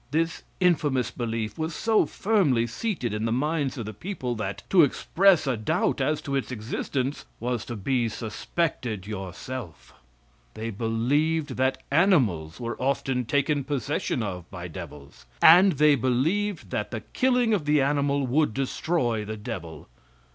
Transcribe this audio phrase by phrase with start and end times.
[0.09, 4.81] This infamous belief was so firmly seated in the minds of the people, that, to
[4.81, 9.93] express a doubt as to its existence was to be suspected yourself.
[10.55, 16.89] They believed that animals were often taken possession of by devils, and they believed that
[16.89, 19.87] the killing of the animal would destroy the devil.